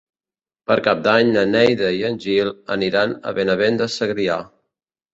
Per 0.71 0.77
Cap 0.87 1.03
d'Any 1.07 1.29
na 1.35 1.43
Neida 1.51 1.93
i 1.99 2.03
en 2.11 2.19
Gil 2.25 2.51
aniran 2.79 3.17
a 3.33 3.37
Benavent 3.41 3.81
de 3.85 3.93
Segrià. 4.01 4.45